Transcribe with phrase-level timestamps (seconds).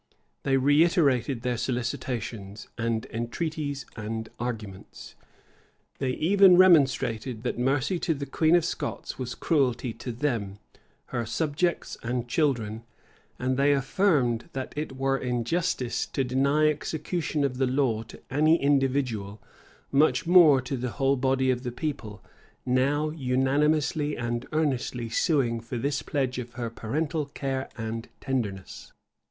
[0.41, 5.13] They reiterated their solicitations, and entreaties, and arguments:
[5.99, 10.57] they even remonstrated, that mercy to the queen of Scots was cruelty to them,
[11.13, 12.81] her subjects and children:
[13.37, 18.59] and they affirmed, that it were injustice to deny execution of the law to any
[18.59, 19.39] individual;
[19.91, 22.23] much more to the whole body of the people,
[22.65, 28.93] now unanimously and earnestly suing for this pledge of her parental care and tenderness.